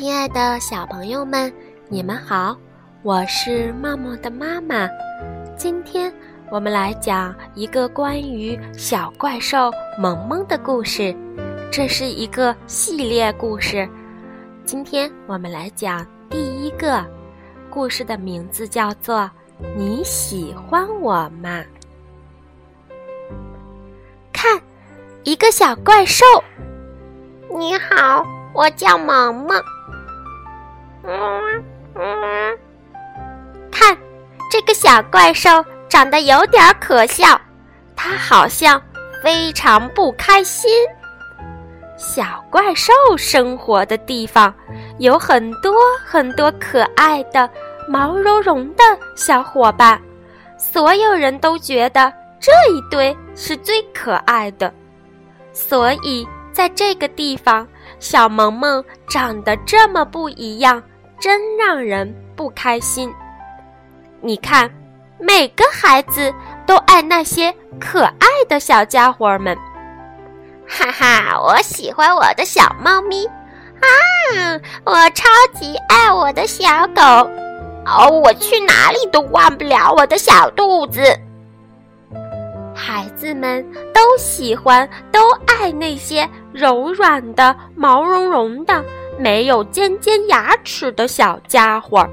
[0.00, 1.52] 亲爱的小朋友们，
[1.86, 2.56] 你们好，
[3.02, 4.88] 我是茂茂的妈妈。
[5.58, 6.10] 今天
[6.50, 11.14] 我们来讲一个关于小怪兽萌萌的故事，
[11.70, 13.86] 这是一个系列故事。
[14.64, 17.04] 今天我们来讲第一个
[17.68, 19.18] 故事的名字叫做
[19.76, 21.60] 《你喜欢我吗》。
[24.32, 24.58] 看，
[25.24, 26.24] 一个小怪兽。
[27.54, 29.62] 你好，我叫萌萌。
[31.02, 31.64] 嗯
[31.94, 32.58] 嗯，
[33.70, 33.96] 看，
[34.50, 37.40] 这个小怪兽长得有点可笑，
[37.96, 38.80] 它好像
[39.22, 40.70] 非常不开心。
[41.96, 44.54] 小怪兽生活的地方
[44.98, 45.74] 有很多
[46.04, 47.48] 很多可爱的
[47.88, 48.82] 毛茸茸的
[49.16, 50.00] 小伙伴，
[50.56, 54.72] 所有人都觉得这一堆是最可爱的，
[55.52, 57.66] 所以在这个地方，
[57.98, 60.82] 小萌萌长得这么不一样。
[61.20, 63.12] 真让人不开心。
[64.22, 64.70] 你看，
[65.18, 66.32] 每个孩子
[66.66, 69.56] 都爱那些可爱的小家伙们。
[70.66, 74.60] 哈哈，我喜欢我的小猫咪啊！
[74.84, 77.02] 我超级爱我的小狗
[77.84, 78.08] 哦！
[78.08, 81.02] 我去哪里都忘不了我的小肚子。
[82.74, 88.84] 孩子们都喜欢，都爱那些柔软的、毛茸茸的。
[89.20, 92.08] 没有尖尖牙齿的小家伙，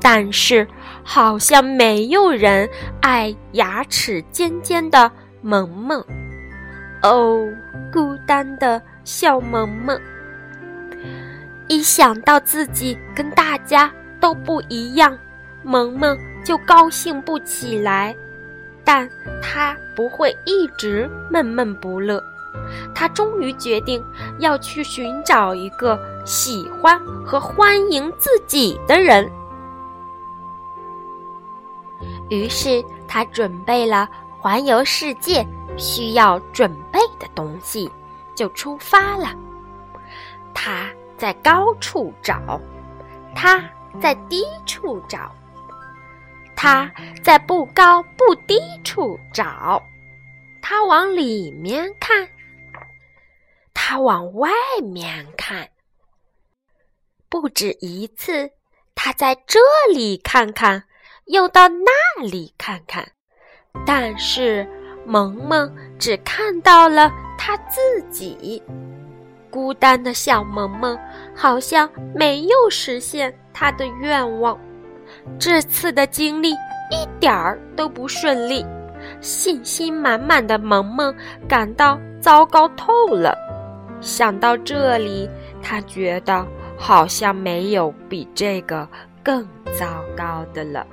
[0.00, 0.66] 但是
[1.04, 2.66] 好像没有人
[3.02, 6.02] 爱牙齿尖尖的萌萌。
[7.02, 7.46] 哦，
[7.92, 10.00] 孤单的小萌萌，
[11.68, 15.18] 一想到自己跟大家都不一样，
[15.62, 18.16] 萌萌就高兴不起来。
[18.84, 19.08] 但
[19.42, 22.22] 他不会一直闷闷不乐。
[22.94, 24.04] 他终于决定
[24.38, 29.30] 要去寻找一个喜欢和欢迎自己的人。
[32.28, 35.46] 于是他准备了环游世界
[35.76, 37.90] 需要准备的东西，
[38.34, 39.28] 就出发了。
[40.54, 42.60] 他在高处找，
[43.34, 43.62] 他
[44.00, 45.30] 在低处找，
[46.56, 46.90] 他
[47.22, 49.82] 在不高不低处找，
[50.60, 52.26] 他往里面看。
[53.92, 54.48] 他往外
[54.82, 55.68] 面看，
[57.28, 58.50] 不止一次。
[58.94, 59.60] 他在这
[59.92, 60.84] 里看看，
[61.26, 63.06] 又到那里看看，
[63.84, 64.66] 但是
[65.04, 68.62] 萌萌只看到了他自己。
[69.50, 70.98] 孤单的小萌萌
[71.36, 74.58] 好像没有实现他的愿望。
[75.38, 76.52] 这次的经历
[76.90, 78.64] 一点儿都不顺利，
[79.20, 81.14] 信心满满的萌萌
[81.46, 83.36] 感到糟糕透了。
[84.02, 85.30] 想到这里，
[85.62, 86.44] 他觉得
[86.76, 88.86] 好像没有比这个
[89.22, 89.48] 更
[89.78, 89.86] 糟
[90.16, 90.84] 糕的了。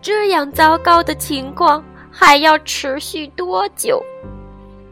[0.00, 4.02] 这样糟糕的情况还要持续多久？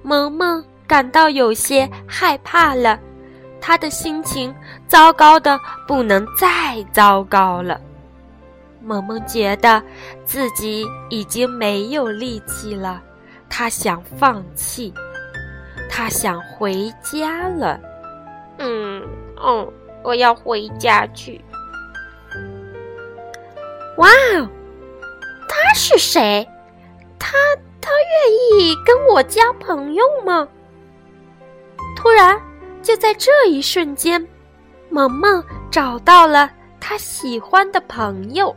[0.02, 3.00] 萌萌感到有些害怕了，
[3.60, 4.54] 他的心情
[4.86, 7.80] 糟糕的不能再糟糕了。
[8.82, 9.82] 萌萌觉得
[10.24, 13.02] 自己已经没有力气了，
[13.48, 14.92] 他想放弃。
[15.98, 17.76] 他想回家了，
[18.58, 19.02] 嗯，
[19.36, 19.66] 哦，
[20.04, 21.44] 我要回家去。
[23.96, 24.48] 哇哦，
[25.48, 26.48] 他是谁？
[27.18, 27.36] 他
[27.80, 30.46] 他愿意跟我交朋友吗？
[31.96, 32.40] 突然，
[32.80, 34.24] 就在这一瞬间，
[34.90, 36.48] 萌萌找到了
[36.78, 38.54] 他喜欢的朋友，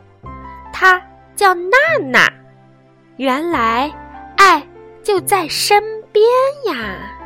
[0.72, 1.02] 他
[1.34, 2.32] 叫娜娜。
[3.16, 3.92] 原来，
[4.36, 4.64] 爱
[5.02, 5.82] 就在身
[6.12, 6.24] 边
[6.66, 7.18] 呀。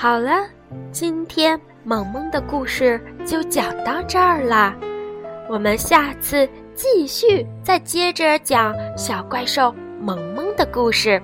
[0.00, 0.46] 好了，
[0.92, 4.72] 今天萌萌的故事就讲到这儿啦。
[5.48, 11.20] 我们下次继续再接着讲小怪兽萌萌的故事。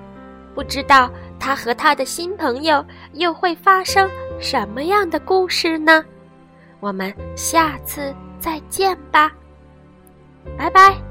[0.53, 4.09] 不知道他和他的新朋友又会发生
[4.41, 6.03] 什么样的故事呢？
[6.81, 9.31] 我们下次再见吧，
[10.57, 11.04] 拜拜。